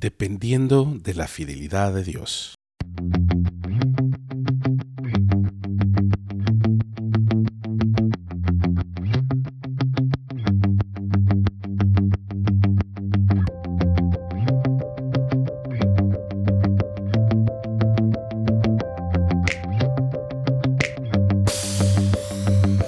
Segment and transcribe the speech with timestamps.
[0.00, 2.54] dependiendo de la fidelidad de Dios.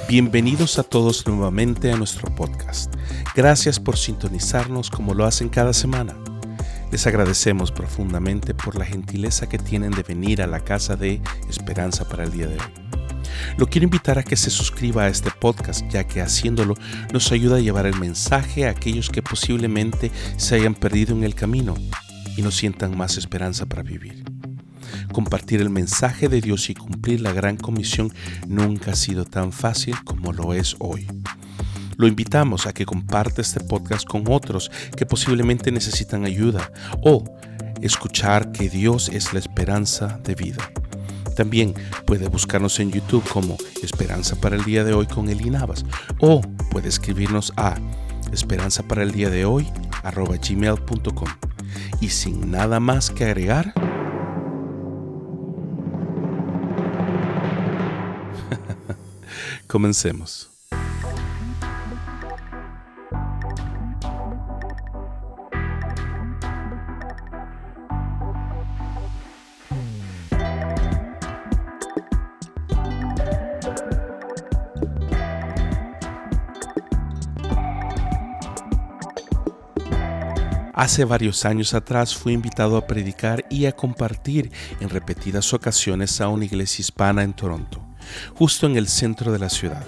[0.08, 2.94] Bienvenidos a todos nuevamente a nuestro podcast.
[3.34, 6.21] Gracias por sintonizarnos como lo hacen cada semana.
[6.92, 12.06] Les agradecemos profundamente por la gentileza que tienen de venir a la casa de Esperanza
[12.06, 12.66] para el día de hoy.
[13.56, 16.74] Lo quiero invitar a que se suscriba a este podcast, ya que haciéndolo
[17.10, 21.34] nos ayuda a llevar el mensaje a aquellos que posiblemente se hayan perdido en el
[21.34, 21.74] camino
[22.36, 24.22] y no sientan más esperanza para vivir.
[25.14, 28.12] Compartir el mensaje de Dios y cumplir la gran comisión
[28.46, 31.06] nunca ha sido tan fácil como lo es hoy.
[31.96, 37.24] Lo invitamos a que comparte este podcast con otros que posiblemente necesitan ayuda o
[37.80, 40.70] escuchar que Dios es la esperanza de vida.
[41.36, 41.74] También
[42.06, 45.84] puede buscarnos en YouTube como Esperanza para el día de hoy con Eli Navas
[46.20, 47.76] o puede escribirnos a
[48.32, 49.68] esperanza de hoy
[50.04, 51.28] gmail.com.
[52.00, 53.72] Y sin nada más que agregar,
[59.66, 60.51] Comencemos.
[80.82, 86.26] Hace varios años atrás fui invitado a predicar y a compartir en repetidas ocasiones a
[86.26, 87.86] una iglesia hispana en Toronto
[88.34, 89.86] justo en el centro de la ciudad,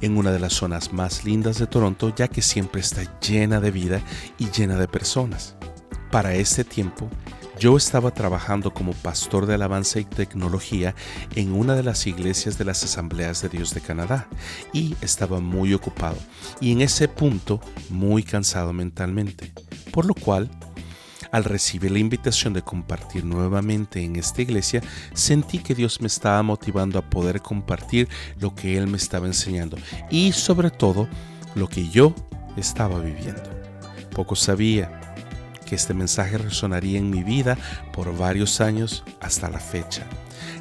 [0.00, 3.70] en una de las zonas más lindas de Toronto ya que siempre está llena de
[3.70, 4.00] vida
[4.38, 5.54] y llena de personas.
[6.10, 7.08] Para este tiempo,
[7.62, 10.96] yo estaba trabajando como pastor de alabanza y tecnología
[11.36, 14.26] en una de las iglesias de las Asambleas de Dios de Canadá
[14.72, 16.16] y estaba muy ocupado
[16.60, 19.52] y en ese punto muy cansado mentalmente,
[19.92, 20.50] por lo cual
[21.30, 24.82] al recibir la invitación de compartir nuevamente en esta iglesia,
[25.14, 28.08] sentí que Dios me estaba motivando a poder compartir
[28.40, 29.78] lo que Él me estaba enseñando
[30.10, 31.08] y sobre todo
[31.54, 32.12] lo que yo
[32.56, 33.48] estaba viviendo.
[34.10, 35.01] Poco sabía
[35.72, 37.56] que este mensaje resonaría en mi vida
[37.94, 40.04] por varios años hasta la fecha,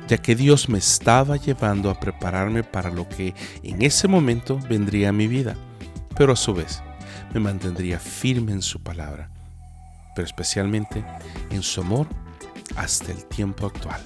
[0.07, 5.09] ya que Dios me estaba llevando a prepararme para lo que en ese momento vendría
[5.09, 5.57] a mi vida,
[6.15, 6.81] pero a su vez
[7.33, 9.29] me mantendría firme en su palabra
[10.15, 11.03] pero especialmente
[11.49, 12.07] en su amor
[12.75, 14.01] hasta el tiempo actual.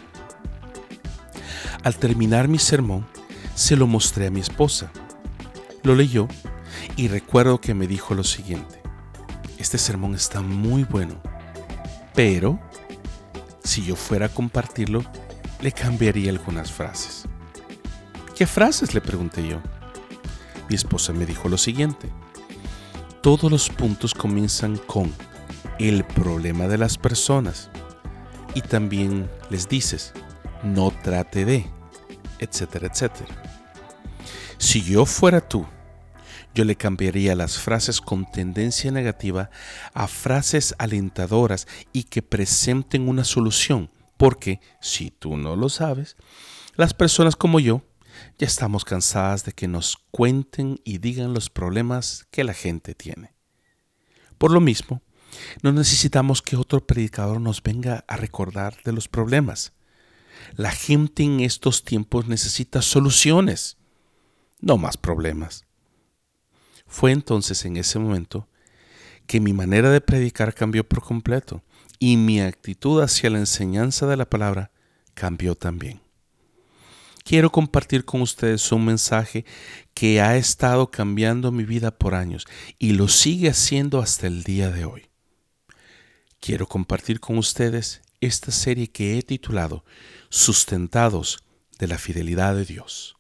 [1.83, 3.05] Al terminar mi sermón,
[3.53, 4.91] se lo mostré a mi esposa.
[5.83, 6.27] Lo leyó
[6.95, 8.84] y recuerdo que me dijo lo siguiente.
[9.66, 11.16] Este sermón está muy bueno,
[12.14, 12.59] pero
[13.64, 15.03] si yo fuera a compartirlo,
[15.59, 17.24] le cambiaría algunas frases.
[18.36, 18.94] ¿Qué frases?
[18.94, 19.59] le pregunté yo.
[20.70, 22.12] Mi esposa me dijo lo siguiente.
[23.24, 25.12] Todos los puntos comienzan con
[25.80, 27.72] el problema de las personas.
[28.53, 30.14] Y también les dices,
[30.62, 31.66] no trate de,
[32.38, 33.34] etcétera, etcétera.
[34.59, 35.66] Si yo fuera tú,
[36.55, 39.49] yo le cambiaría las frases con tendencia negativa
[39.93, 46.16] a frases alentadoras y que presenten una solución, porque si tú no lo sabes,
[46.75, 47.83] las personas como yo
[48.39, 53.35] ya estamos cansadas de que nos cuenten y digan los problemas que la gente tiene.
[54.37, 55.01] Por lo mismo,
[55.61, 59.73] no necesitamos que otro predicador nos venga a recordar de los problemas.
[60.55, 63.77] La gente en estos tiempos necesita soluciones,
[64.61, 65.66] no más problemas.
[66.95, 68.47] Fue entonces en ese momento
[69.28, 71.61] que mi manera de predicar cambió por completo
[72.00, 74.72] y mi actitud hacia la enseñanza de la palabra
[75.13, 76.00] cambió también.
[77.23, 79.45] Quiero compartir con ustedes un mensaje
[79.94, 82.45] que ha estado cambiando mi vida por años
[82.78, 85.09] y lo sigue haciendo hasta el día de hoy
[86.45, 89.84] quiero compartir con ustedes esta serie que he titulado
[90.29, 91.43] Sustentados
[91.79, 93.17] de la Fidelidad de Dios.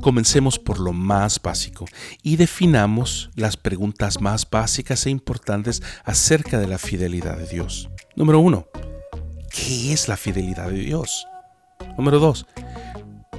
[0.00, 1.84] Comencemos por lo más básico
[2.22, 7.88] y definamos las preguntas más básicas e importantes acerca de la fidelidad de Dios.
[8.16, 8.66] Número uno,
[9.50, 11.26] ¿qué es la fidelidad de Dios?
[11.96, 12.46] Número dos,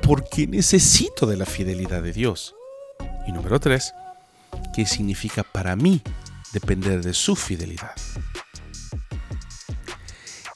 [0.01, 2.55] ¿por qué necesito de la fidelidad de Dios?
[3.27, 3.93] Y número tres,
[4.73, 6.01] ¿qué significa para mí
[6.51, 7.95] depender de su fidelidad.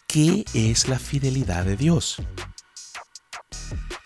[0.08, 2.18] ¿Qué es la fidelidad de Dios?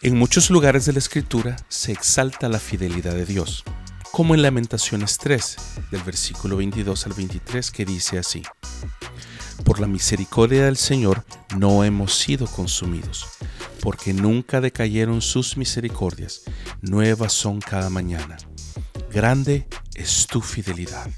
[0.02, 3.66] En muchos lugares de la Escritura se exalta la fidelidad de Dios,
[4.14, 5.58] como en Lamentaciones 3,
[5.92, 8.42] del versículo 22 al 23, que dice así,
[9.66, 11.26] Por la misericordia del Señor
[11.58, 13.28] no hemos sido consumidos,
[13.82, 16.44] porque nunca decayeron sus misericordias,
[16.82, 18.38] nuevas son cada mañana.
[19.12, 21.12] Grande es tu fidelidad.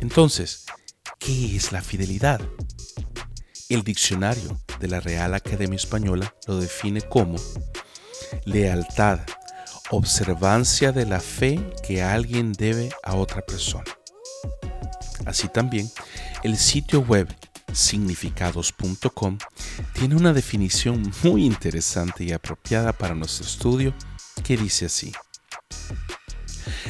[0.00, 0.66] Entonces,
[1.18, 2.42] ¿qué es la fidelidad?
[3.70, 7.36] El diccionario de la Real Academia Española lo define como
[8.44, 9.20] lealtad,
[9.90, 13.84] observancia de la fe que alguien debe a otra persona.
[15.24, 15.88] Así también,
[16.42, 17.32] el sitio web
[17.72, 19.38] significados.com
[19.94, 23.94] tiene una definición muy interesante y apropiada para nuestro estudio
[24.42, 25.12] que dice así.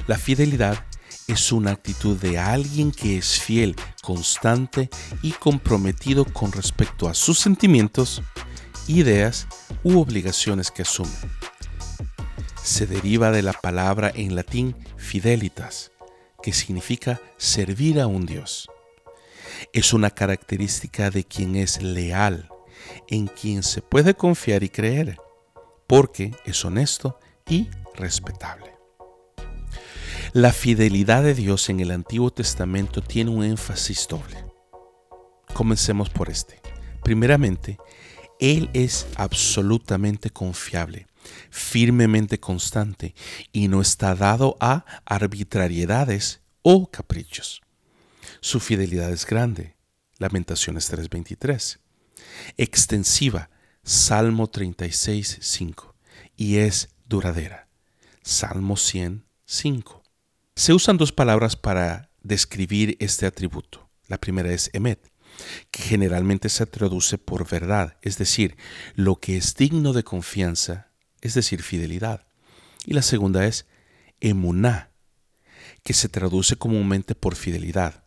[0.07, 0.87] La fidelidad
[1.29, 4.91] es una actitud de alguien que es fiel, constante
[5.23, 8.23] y comprometido con respecto a sus sentimientos,
[8.87, 9.47] ideas
[9.83, 11.17] u obligaciones que asume.
[12.63, 15.93] Se deriva de la palabra en latín fidelitas,
[16.43, 18.69] que significa servir a un Dios
[19.73, 22.49] es una característica de quien es leal,
[23.09, 25.19] en quien se puede confiar y creer,
[25.87, 28.72] porque es honesto y respetable.
[30.35, 34.43] La fidelidad de Dios en el Antiguo Testamento tiene un énfasis doble.
[35.53, 36.63] Comencemos por este.
[37.05, 37.77] Primeramente,
[38.41, 41.07] Él es absolutamente confiable,
[41.51, 43.15] firmemente constante
[43.53, 47.61] y no está dado a arbitrariedades o caprichos.
[48.41, 49.77] Su fidelidad es grande.
[50.17, 51.79] Lamentaciones 3:23.
[52.57, 53.51] Extensiva.
[53.85, 55.95] Salmo 36, 5.
[56.39, 57.69] Y es duradera.
[58.23, 60.02] Salmo 100, 5.
[60.63, 63.91] Se usan dos palabras para describir este atributo.
[64.07, 65.11] La primera es emet,
[65.73, 68.57] que generalmente se traduce por verdad, es decir,
[68.95, 72.29] lo que es digno de confianza, es decir, fidelidad.
[72.87, 73.67] Y la segunda es
[74.21, 74.93] emuná,
[75.83, 78.05] que se traduce comúnmente por fidelidad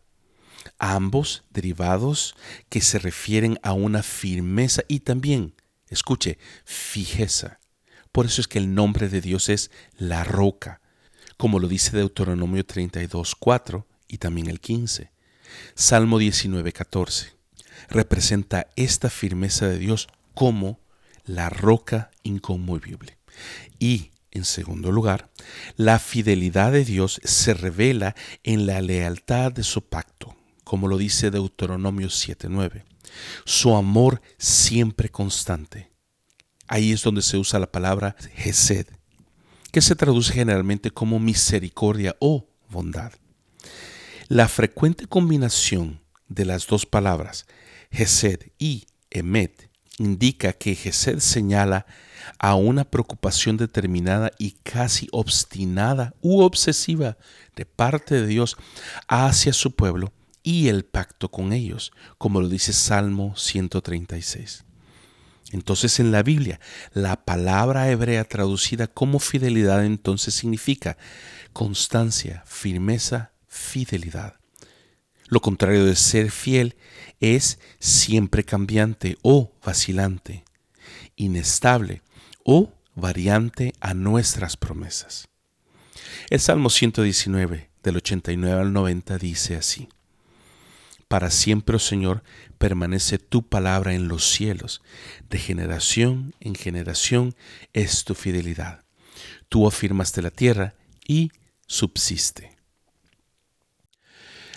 [0.78, 2.36] ambos derivados
[2.70, 5.52] que se refieren a una firmeza y también,
[5.90, 7.60] escuche, fijeza.
[8.12, 10.80] Por eso es que el nombre de Dios es la roca,
[11.36, 15.10] como lo dice Deuteronomio 32, 4 y también el 15.
[15.74, 17.32] Salmo 19, 14.
[17.88, 20.80] Representa esta firmeza de Dios como
[21.24, 23.18] la roca inconmovible.
[23.78, 25.30] Y, en segundo lugar,
[25.76, 30.36] la fidelidad de Dios se revela en la lealtad de su pacto
[30.66, 32.82] como lo dice Deuteronomio 7.9.
[33.44, 35.92] Su amor siempre constante.
[36.66, 38.88] Ahí es donde se usa la palabra Gesed,
[39.76, 43.12] que se traduce generalmente como misericordia o bondad.
[44.26, 47.44] La frecuente combinación de las dos palabras,
[47.90, 49.68] Gesed y Emet,
[49.98, 51.84] indica que Gesed señala
[52.38, 57.18] a una preocupación determinada y casi obstinada u obsesiva
[57.54, 58.56] de parte de Dios
[59.08, 60.10] hacia su pueblo
[60.42, 64.64] y el pacto con ellos, como lo dice Salmo 136.
[65.52, 66.60] Entonces en la Biblia,
[66.92, 70.96] la palabra hebrea traducida como fidelidad entonces significa
[71.52, 74.36] constancia, firmeza, fidelidad.
[75.28, 76.76] Lo contrario de ser fiel
[77.20, 80.44] es siempre cambiante o vacilante,
[81.16, 82.02] inestable
[82.44, 85.28] o variante a nuestras promesas.
[86.30, 89.88] El Salmo 119, del 89 al 90, dice así.
[91.08, 92.24] Para siempre, oh Señor,
[92.58, 94.82] permanece tu palabra en los cielos.
[95.30, 97.34] De generación en generación
[97.72, 98.84] es tu fidelidad.
[99.48, 100.74] Tú afirmaste la tierra
[101.06, 101.30] y
[101.66, 102.56] subsiste.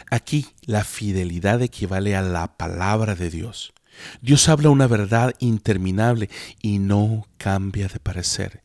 [0.10, 3.74] Aquí la fidelidad equivale a la palabra de Dios.
[4.22, 6.30] Dios habla una verdad interminable
[6.62, 8.64] y no cambia de parecer.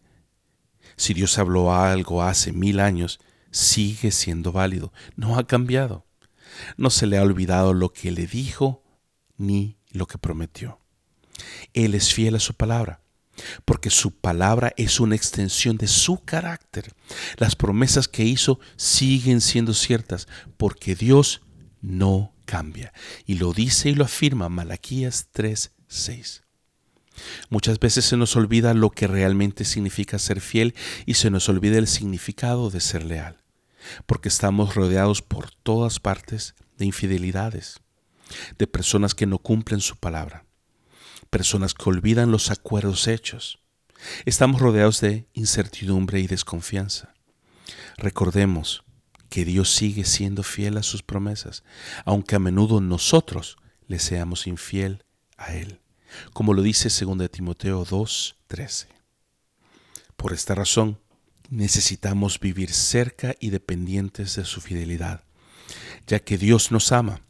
[0.97, 6.03] Si Dios habló algo hace mil años, sigue siendo válido, no ha cambiado.
[6.76, 8.82] No se le ha olvidado lo que le dijo
[9.37, 10.80] ni lo que prometió.
[11.73, 13.00] Él es fiel a su palabra,
[13.64, 16.94] porque su palabra es una extensión de su carácter.
[17.37, 21.42] Las promesas que hizo siguen siendo ciertas, porque Dios
[21.80, 22.92] no cambia.
[23.26, 26.42] Y lo dice y lo afirma Malaquías 3:6.
[27.49, 30.75] Muchas veces se nos olvida lo que realmente significa ser fiel
[31.06, 33.44] y se nos olvida el significado de ser leal
[34.07, 37.81] porque estamos rodeados por todas partes de infidelidades,
[38.59, 40.45] de personas que no cumplen su palabra,
[41.31, 43.59] personas que olvidan los acuerdos hechos.
[44.25, 47.14] Estamos rodeados de incertidumbre y desconfianza.
[47.97, 48.85] Recordemos
[49.29, 51.64] que Dios sigue siendo fiel a sus promesas,
[52.05, 55.05] aunque a menudo nosotros le seamos infiel
[55.37, 55.81] a Él,
[56.33, 58.87] como lo dice 2 Timoteo 2:13.
[60.17, 61.00] Por esta razón,
[61.51, 65.23] necesitamos vivir cerca y dependientes de su fidelidad,
[66.07, 67.21] ya que Dios nos ama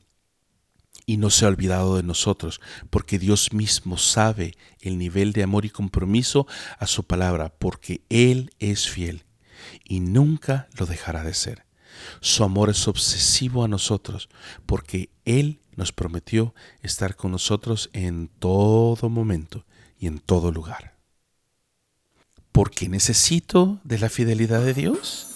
[1.07, 5.65] y no se ha olvidado de nosotros, porque Dios mismo sabe el nivel de amor
[5.65, 6.47] y compromiso
[6.79, 9.25] a su palabra, porque Él es fiel
[9.85, 11.65] y nunca lo dejará de ser.
[12.21, 14.29] Su amor es obsesivo a nosotros,
[14.67, 19.65] porque Él nos prometió estar con nosotros en todo momento
[19.99, 20.94] y en todo lugar.
[22.55, 25.34] ¿Por qué necesito de la fidelidad de Dios?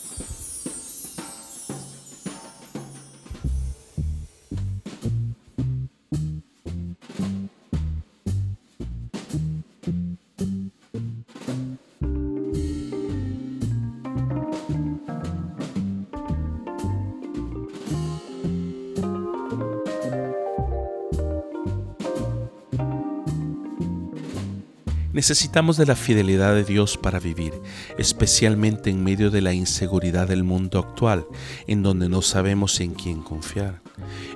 [25.18, 27.52] Necesitamos de la fidelidad de Dios para vivir,
[27.98, 31.26] especialmente en medio de la inseguridad del mundo actual,
[31.66, 33.82] en donde no sabemos en quién confiar.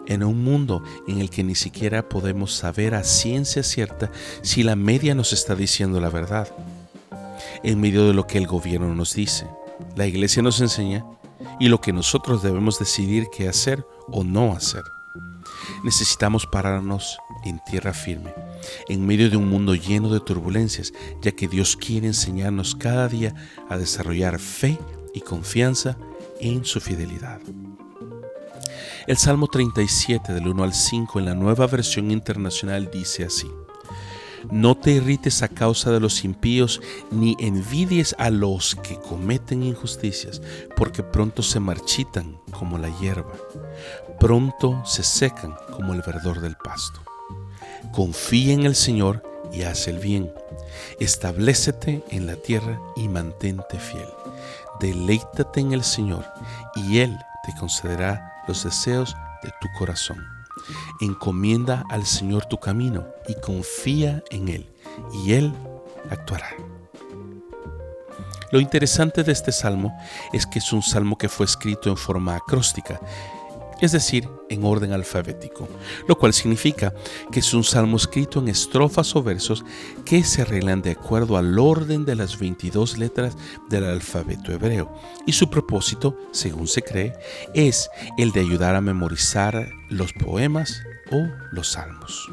[0.09, 4.11] En un mundo en el que ni siquiera podemos saber a ciencia cierta
[4.43, 6.49] si la media nos está diciendo la verdad.
[7.63, 9.47] En medio de lo que el gobierno nos dice,
[9.95, 11.07] la iglesia nos enseña
[11.61, 14.83] y lo que nosotros debemos decidir qué hacer o no hacer.
[15.85, 18.35] Necesitamos pararnos en tierra firme
[18.89, 23.35] en medio de un mundo lleno de turbulencias, ya que Dios quiere enseñarnos cada día
[23.69, 24.79] a desarrollar fe
[25.15, 25.97] y confianza
[26.41, 27.41] en su fidelidad.
[29.07, 33.51] El Salmo 37 del 1 al 5 en la nueva versión internacional dice así.
[34.51, 40.43] No te irrites a causa de los impíos, ni envidies a los que cometen injusticias,
[40.77, 43.33] porque pronto se marchitan como la hierba,
[44.19, 47.01] pronto se secan como el verdor del pasto.
[47.91, 49.23] Confía en el Señor
[49.53, 50.33] y haz el bien.
[51.01, 54.09] Establecete en la tierra y mantente fiel.
[54.81, 56.25] Deleítate en el Señor
[56.75, 60.25] y Él te concederá los deseos de tu corazón.
[61.01, 64.71] Encomienda al Señor tu camino y confía en Él,
[65.13, 65.53] y Él
[66.11, 66.49] actuará.
[68.53, 69.99] Lo interesante de este salmo
[70.33, 73.01] es que es un salmo que fue escrito en forma acróstica,
[73.81, 75.69] es decir, en orden alfabético,
[76.07, 76.95] lo cual significa
[77.31, 79.65] que es un salmo escrito en estrofas o versos
[80.05, 83.37] que se arreglan de acuerdo al orden de las 22 letras
[83.69, 84.93] del alfabeto hebreo.
[85.27, 87.15] Y su propósito, según se cree,
[87.55, 92.29] es el de ayudar a memorizar los poemas o los salmos.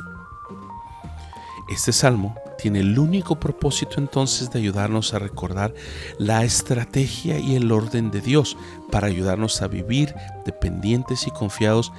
[1.70, 5.74] Este salmo tiene el único propósito entonces de ayudarnos a recordar
[6.18, 8.58] la estrategia y el orden de Dios
[8.92, 10.14] para ayudarnos a vivir
[10.46, 11.92] dependientes y confiados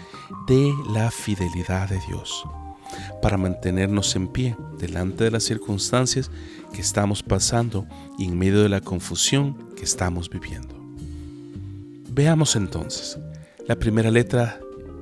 [0.47, 2.45] de la fidelidad de Dios,
[3.23, 6.31] para mantenernos en pie delante de las circunstancias
[6.73, 7.87] que estamos pasando
[8.19, 10.75] y en medio de la confusión que estamos viviendo.
[12.11, 13.19] Veamos entonces,
[13.67, 14.61] la primera letra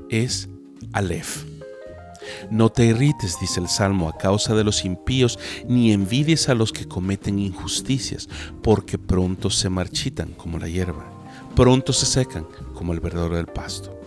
[0.08, 0.48] es
[0.92, 1.47] Aleph
[2.50, 6.72] no te irrites, dice el Salmo, a causa de los impíos, ni envidies a los
[6.72, 8.28] que cometen injusticias,
[8.62, 11.06] porque pronto se marchitan como la hierba,
[11.54, 13.98] pronto se secan como el verdor del pasto.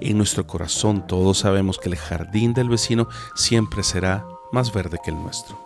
[0.00, 5.10] En nuestro corazón todos sabemos que el jardín del vecino siempre será más verde que
[5.10, 5.58] el nuestro.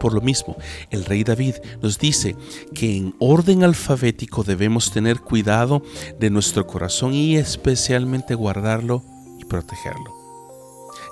[0.00, 0.56] Por lo mismo,
[0.90, 2.36] el rey David nos dice
[2.74, 5.82] que en orden alfabético debemos tener cuidado
[6.18, 9.02] de nuestro corazón y especialmente guardarlo
[9.38, 10.23] y protegerlo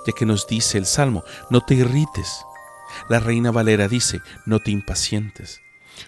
[0.05, 2.45] ya que nos dice el Salmo, no te irrites.
[3.09, 5.61] La reina Valera dice, no te impacientes.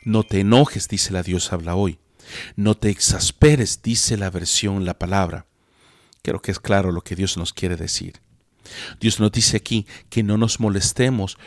[0.03, 1.99] No te enojes, dice la Dios habla hoy.
[2.55, 5.45] No te exasperes, dice la versión, la palabra.
[6.21, 8.21] Creo que es claro lo que Dios nos quiere decir.
[8.99, 11.37] Dios nos dice aquí que no nos molestemos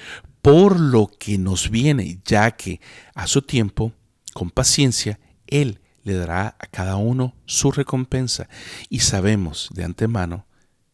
[0.40, 2.80] por lo que nos viene, ya que
[3.14, 3.92] a su tiempo,
[4.32, 8.48] con paciencia, Él le dará a cada uno su recompensa.
[8.88, 10.46] Y sabemos de antemano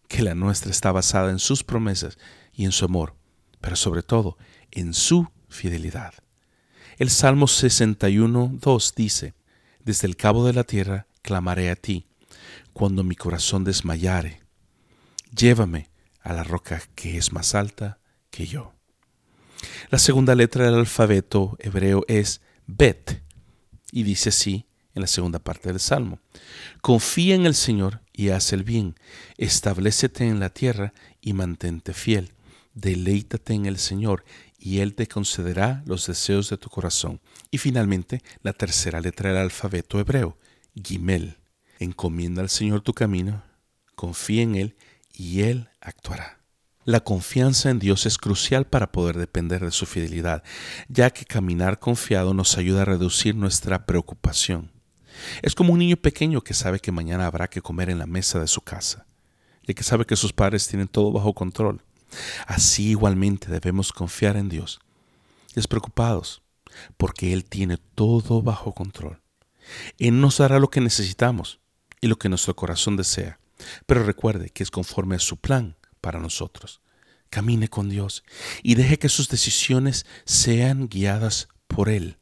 [0.08, 2.18] que la nuestra está basada en sus promesas
[2.52, 3.14] y en su amor,
[3.61, 4.37] pero sobre todo
[4.70, 6.14] en su fidelidad.
[6.99, 9.34] El Salmo 61, 2 dice,
[9.84, 12.06] Desde el cabo de la tierra clamaré a ti,
[12.73, 14.42] cuando mi corazón desmayare.
[15.34, 17.99] Llévame a la roca que es más alta
[18.30, 18.73] que yo.
[19.90, 23.23] La segunda letra del alfabeto hebreo es Bet,
[23.90, 26.18] y dice así en la segunda parte del Salmo.
[26.80, 28.94] Confía en el Señor y haz el bien.
[29.36, 32.32] Establecete en la tierra y mantente fiel.
[32.74, 34.24] Deleítate en el Señor
[34.58, 37.20] y Él te concederá los deseos de tu corazón.
[37.50, 40.38] Y finalmente, la tercera letra del alfabeto hebreo,
[40.74, 41.38] Gimel,
[41.78, 43.42] Encomienda al Señor tu camino,
[43.94, 44.76] confía en Él
[45.12, 46.40] y Él actuará.
[46.84, 50.42] La confianza en Dios es crucial para poder depender de su fidelidad,
[50.88, 54.74] ya que caminar confiado nos ayuda a reducir nuestra preocupación.
[55.42, 58.40] Es como un niño pequeño que sabe que mañana habrá que comer en la mesa
[58.40, 59.06] de su casa,
[59.66, 61.83] y que sabe que sus padres tienen todo bajo control.
[62.47, 64.80] Así igualmente debemos confiar en Dios,
[65.54, 66.42] despreocupados,
[66.97, 69.21] porque Él tiene todo bajo control.
[69.99, 71.61] Él nos dará lo que necesitamos
[72.00, 73.38] y lo que nuestro corazón desea,
[73.87, 76.80] pero recuerde que es conforme a su plan para nosotros.
[77.30, 78.23] Camine con Dios
[78.62, 82.18] y deje que sus decisiones sean guiadas por Él.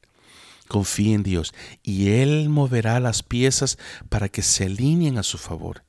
[0.72, 1.52] Confíe en Dios
[1.82, 3.76] y Él moverá las piezas
[4.08, 5.84] para que se alineen a su favor.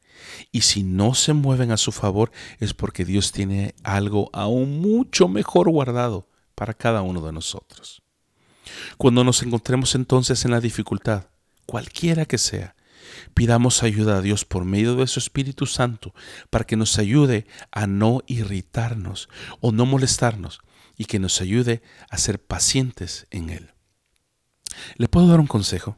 [0.52, 5.30] Y si no se mueven a su favor es porque Dios tiene algo aún mucho
[5.30, 8.04] mejor guardado para cada uno de nosotros.
[8.98, 11.28] Cuando nos encontremos entonces en la dificultad,
[11.66, 12.76] cualquiera que sea,
[13.34, 16.14] Pidamos ayuda a Dios por medio de su Espíritu Santo
[16.50, 19.30] para que nos ayude a no irritarnos
[19.62, 20.60] o no molestarnos
[20.98, 23.73] y que nos ayude a ser pacientes en Él.
[24.98, 25.98] ¿Le puedo dar un consejo?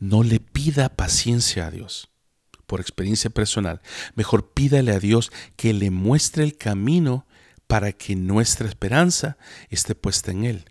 [0.00, 2.10] No le pida paciencia a Dios.
[2.66, 3.80] Por experiencia personal,
[4.14, 7.26] mejor pídale a Dios que le muestre el camino
[7.66, 9.36] para que nuestra esperanza
[9.68, 10.64] esté puesta en Él.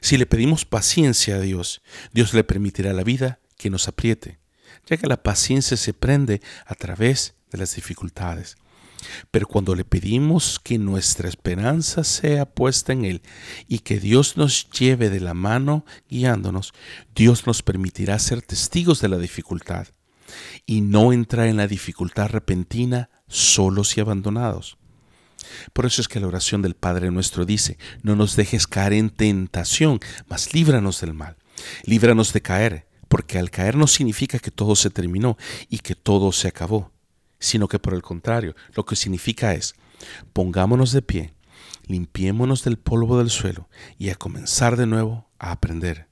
[0.00, 1.82] Si le pedimos paciencia a Dios,
[2.12, 4.40] Dios le permitirá la vida que nos apriete
[4.86, 8.56] ya que la paciencia se prende a través de las dificultades.
[9.30, 13.22] Pero cuando le pedimos que nuestra esperanza sea puesta en Él
[13.68, 16.72] y que Dios nos lleve de la mano guiándonos,
[17.14, 19.88] Dios nos permitirá ser testigos de la dificultad
[20.66, 24.78] y no entrar en la dificultad repentina solos y abandonados.
[25.72, 29.10] Por eso es que la oración del Padre nuestro dice, no nos dejes caer en
[29.10, 31.36] tentación, mas líbranos del mal.
[31.84, 35.36] Líbranos de caer, porque al caer no significa que todo se terminó
[35.68, 36.92] y que todo se acabó,
[37.40, 39.74] sino que por el contrario, lo que significa es,
[40.32, 41.34] pongámonos de pie,
[41.86, 46.06] limpiémonos del polvo del suelo y a comenzar de nuevo a aprender,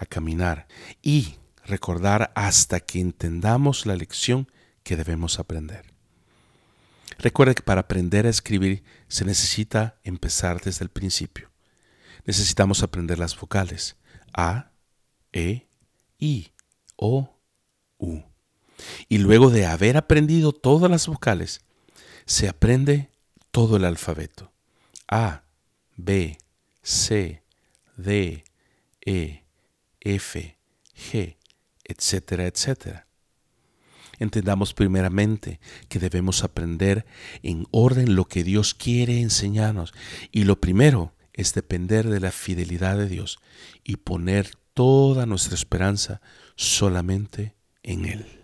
[0.00, 0.66] a caminar
[1.02, 4.50] y recordar hasta que entendamos la lección
[4.82, 5.94] que debemos aprender.
[7.18, 11.50] Recuerde que para aprender a escribir se necesita empezar desde el principio.
[12.24, 13.96] Necesitamos aprender las vocales
[14.32, 14.72] A,
[15.32, 15.68] E,
[16.18, 16.52] I,
[16.96, 17.38] O,
[17.98, 18.33] U.
[19.08, 21.60] Y luego de haber aprendido todas las vocales,
[22.26, 23.10] se aprende
[23.50, 24.52] todo el alfabeto.
[25.08, 25.44] A,
[25.96, 26.38] B,
[26.82, 27.42] C,
[27.96, 28.44] D,
[29.04, 29.44] E,
[30.00, 30.58] F,
[30.94, 31.36] G,
[31.84, 33.06] etcétera, etcétera.
[34.18, 37.04] Entendamos primeramente que debemos aprender
[37.42, 39.92] en orden lo que Dios quiere enseñarnos
[40.30, 43.38] y lo primero es depender de la fidelidad de Dios
[43.82, 46.20] y poner toda nuestra esperanza
[46.56, 48.43] solamente en Él.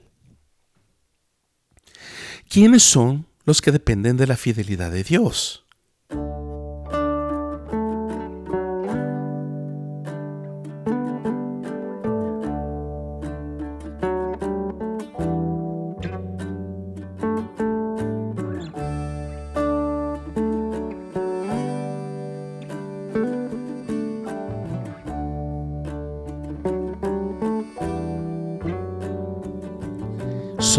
[2.50, 5.64] ¿Quiénes son los que dependen de la fidelidad de Dios?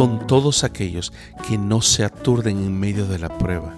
[0.01, 1.13] Son todos aquellos
[1.47, 3.75] que no se aturden en medio de la prueba,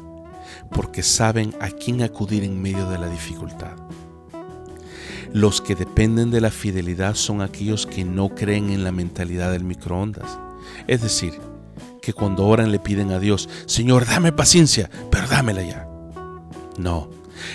[0.71, 3.73] porque saben a quién acudir en medio de la dificultad.
[5.33, 9.65] Los que dependen de la fidelidad son aquellos que no creen en la mentalidad del
[9.65, 10.39] microondas.
[10.87, 11.33] Es decir,
[12.01, 15.89] que cuando oran le piden a Dios, Señor, dame paciencia, pero dámela ya.
[16.77, 17.09] No,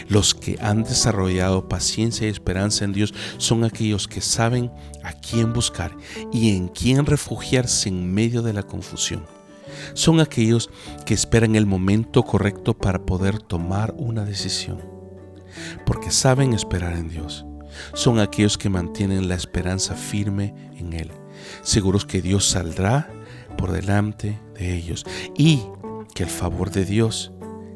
[0.09, 4.71] los que han desarrollado paciencia y esperanza en Dios son aquellos que saben
[5.03, 5.97] a quién buscar
[6.33, 9.25] y en quién refugiarse en medio de la confusión.
[9.95, 10.71] Son aquellos
[11.07, 14.81] que esperan el momento correcto para poder tomar una decisión,
[15.87, 17.45] porque saben esperar en Dios.
[17.95, 21.11] Son aquellos que mantienen la esperanza firme en Él,
[21.63, 23.11] seguros que Dios saldrá
[23.57, 25.05] por delante de ellos
[25.37, 25.63] y
[26.15, 27.33] que el favor de Dios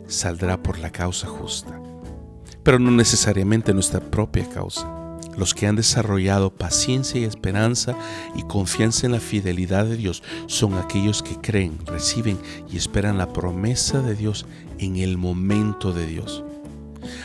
[0.06, 1.81] saldrá por la causa justa
[2.62, 5.02] pero no necesariamente nuestra propia causa.
[5.36, 7.96] Los que han desarrollado paciencia y esperanza
[8.34, 12.38] y confianza en la fidelidad de Dios son aquellos que creen, reciben
[12.70, 14.46] y esperan la promesa de Dios
[14.78, 16.44] en el momento de Dios.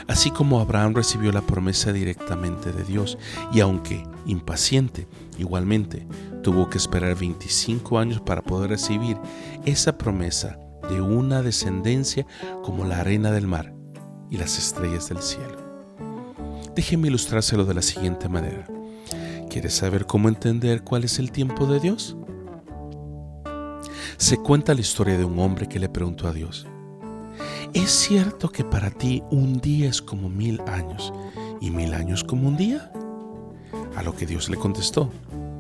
[0.07, 3.17] Así como Abraham recibió la promesa directamente de Dios
[3.53, 6.07] y aunque impaciente, igualmente
[6.43, 9.17] tuvo que esperar 25 años para poder recibir
[9.65, 10.57] esa promesa
[10.89, 12.25] de una descendencia
[12.63, 13.76] como la arena del mar
[14.29, 15.57] y las estrellas del cielo.
[16.75, 18.67] Déjeme ilustrárselo de la siguiente manera.
[19.49, 22.15] ¿Quieres saber cómo entender cuál es el tiempo de Dios?
[24.17, 26.65] se cuenta la historia de un hombre que le preguntó a Dios,
[27.73, 31.13] ¿es cierto que para ti un día es como mil años
[31.61, 32.91] y mil años como un día?
[33.95, 35.11] A lo que Dios le contestó,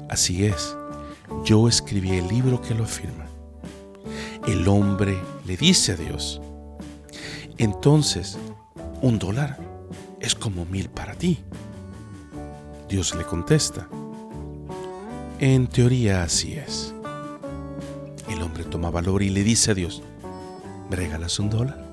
[0.09, 0.75] así es,
[1.45, 3.25] yo escribí el libro que lo afirma.
[4.47, 6.41] El hombre le dice a Dios,
[7.59, 8.37] entonces,
[9.01, 9.57] un dólar
[10.19, 11.39] es como mil para ti.
[12.89, 13.87] Dios le contesta,
[15.39, 16.93] en teoría así es.
[18.29, 20.01] El hombre toma valor y le dice a Dios,
[20.89, 21.85] ¿me regalas un dólar?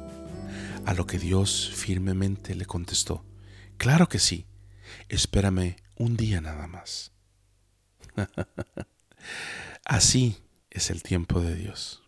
[0.86, 3.24] A lo que Dios firmemente le contestó,
[3.76, 4.46] claro que sí,
[5.08, 7.12] espérame un día nada más.
[9.84, 10.38] Así
[10.70, 12.03] es el tiempo de Dios.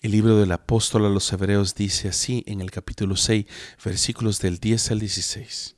[0.00, 3.44] El libro del apóstol a los hebreos dice así en el capítulo 6,
[3.84, 5.76] versículos del 10 al 16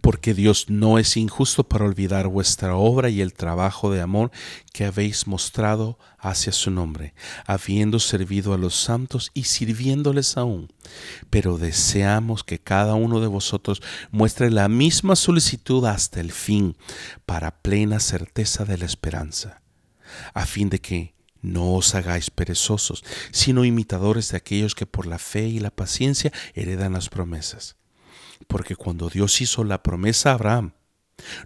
[0.00, 4.30] porque Dios no es injusto para olvidar vuestra obra y el trabajo de amor
[4.72, 7.14] que habéis mostrado hacia su nombre,
[7.46, 10.72] habiendo servido a los santos y sirviéndoles aún.
[11.28, 16.76] Pero deseamos que cada uno de vosotros muestre la misma solicitud hasta el fin,
[17.26, 19.62] para plena certeza de la esperanza,
[20.34, 25.18] a fin de que no os hagáis perezosos, sino imitadores de aquellos que por la
[25.18, 27.76] fe y la paciencia heredan las promesas
[28.46, 30.72] porque cuando Dios hizo la promesa a Abraham,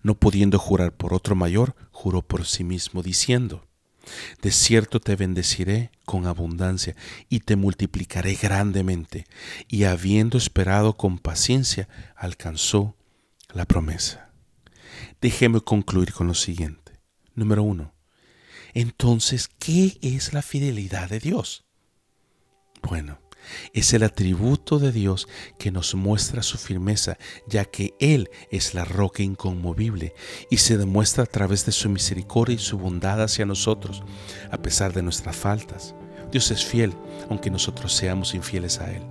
[0.03, 3.67] no pudiendo jurar por otro mayor, juró por sí mismo, diciendo,
[4.41, 6.95] De cierto te bendeciré con abundancia
[7.29, 9.27] y te multiplicaré grandemente.
[9.69, 12.97] Y habiendo esperado con paciencia, alcanzó
[13.53, 14.31] la promesa.
[15.21, 17.01] Déjeme concluir con lo siguiente.
[17.35, 17.94] Número uno.
[18.75, 21.65] Entonces, ¿qué es la fidelidad de Dios?
[22.83, 23.19] Bueno,
[23.73, 28.85] es el atributo de Dios que nos muestra su firmeza, ya que Él es la
[28.85, 30.15] roca inconmovible
[30.51, 34.03] y se demuestra a través de su misericordia y su bondad hacia nosotros,
[34.51, 35.95] a pesar de nuestras faltas.
[36.33, 36.93] Dios es fiel,
[37.31, 39.03] aunque nosotros seamos infieles a Él.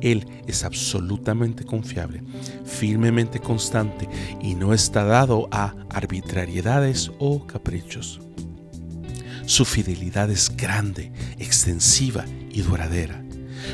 [0.00, 2.22] Él es absolutamente confiable,
[2.64, 4.08] firmemente constante
[4.40, 8.20] y no está dado a arbitrariedades o caprichos.
[9.50, 11.10] Su fidelidad es grande,
[11.40, 13.20] extensiva y duradera.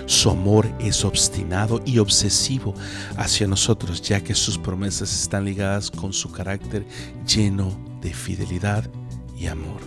[0.07, 2.73] Su amor es obstinado y obsesivo
[3.19, 6.87] hacia nosotros, ya que sus promesas están ligadas con su carácter
[7.27, 8.91] lleno de fidelidad
[9.37, 9.83] y amor.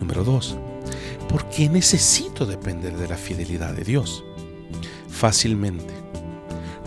[0.00, 0.58] Número 2.
[1.30, 4.22] ¿Por qué necesito depender de la fidelidad de Dios?
[5.08, 5.94] Fácilmente.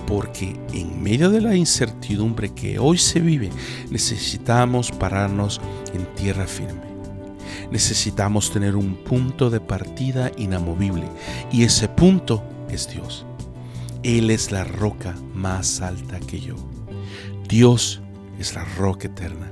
[0.06, 3.50] Porque en medio de la incertidumbre que hoy se vive,
[3.90, 5.60] necesitamos pararnos
[5.96, 6.91] en tierra firme
[7.72, 11.10] necesitamos tener un punto de partida inamovible
[11.52, 13.26] y ese punto es Dios.
[14.04, 16.56] Él es la roca más alta que yo.
[17.48, 18.02] Dios
[18.40, 19.52] es la roca eterna,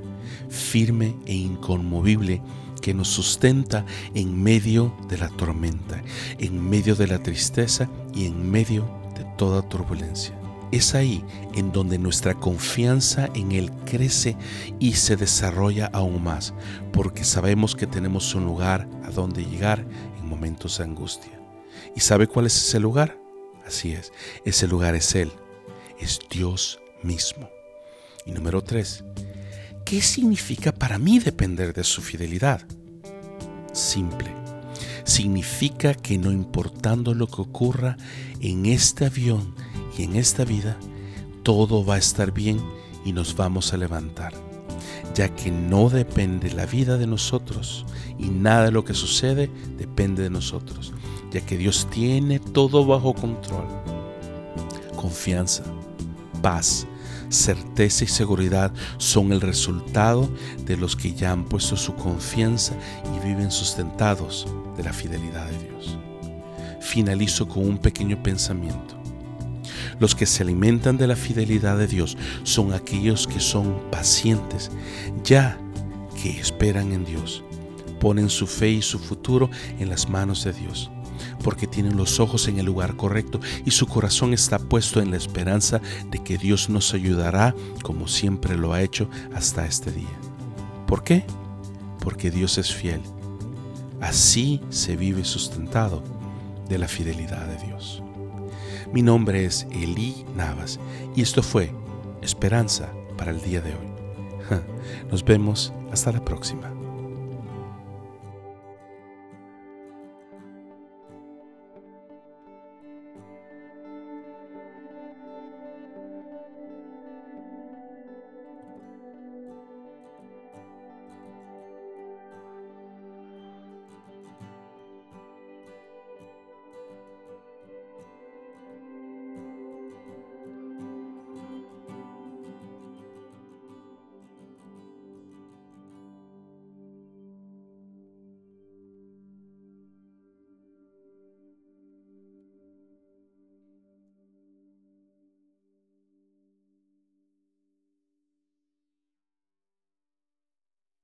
[0.50, 2.42] firme e inconmovible
[2.82, 6.02] que nos sustenta en medio de la tormenta,
[6.40, 10.39] en medio de la tristeza y en medio de toda turbulencia.
[10.72, 11.24] Es ahí
[11.56, 14.38] en donde nuestra confianza en Él crece
[14.80, 16.54] y se desarrolla aún más,
[16.94, 19.86] porque sabemos que tenemos un lugar a donde llegar
[20.20, 21.40] en momentos de angustia.
[21.96, 23.18] ¿Y sabe cuál es ese lugar?
[23.66, 24.12] Así es,
[24.46, 25.32] ese lugar es Él,
[26.00, 27.50] es Dios mismo.
[28.26, 29.04] Y número tres,
[29.86, 32.62] ¿qué significa para mí depender de su fidelidad?
[33.74, 34.40] Simple
[35.10, 37.98] significa que no importando lo que ocurra
[38.40, 39.56] en este avión,
[39.98, 40.78] en esta vida
[41.44, 42.62] todo va a estar bien
[43.06, 44.34] y nos vamos a levantar,
[45.16, 47.86] ya que no depende la vida de nosotros
[48.18, 50.94] y nada de lo que sucede depende de nosotros,
[51.32, 53.66] ya que Dios tiene todo bajo control.
[54.96, 55.64] Confianza,
[56.42, 56.86] paz,
[57.30, 60.30] certeza y seguridad son el resultado
[60.66, 62.74] de los que ya han puesto su confianza
[63.16, 65.98] y viven sustentados de la fidelidad de Dios.
[66.82, 68.99] Finalizo con un pequeño pensamiento.
[70.00, 74.72] Los que se alimentan de la fidelidad de Dios son aquellos que son pacientes,
[75.24, 75.60] ya
[76.22, 77.44] que esperan en Dios.
[78.00, 80.90] Ponen su fe y su futuro en las manos de Dios,
[81.44, 85.18] porque tienen los ojos en el lugar correcto y su corazón está puesto en la
[85.18, 90.08] esperanza de que Dios nos ayudará como siempre lo ha hecho hasta este día.
[90.88, 91.26] ¿Por qué?
[92.00, 93.02] Porque Dios es fiel.
[94.00, 96.02] Así se vive sustentado
[96.70, 98.02] de la fidelidad de Dios.
[98.92, 100.80] Mi nombre es Eli Navas
[101.16, 101.72] y esto fue
[102.24, 103.88] Esperanza para el día de hoy.
[105.12, 106.79] Nos vemos hasta la próxima.